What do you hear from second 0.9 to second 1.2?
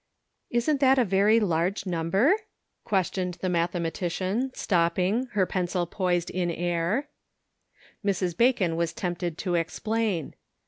a